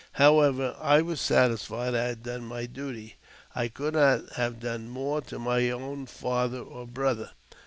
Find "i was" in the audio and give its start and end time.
0.81-1.21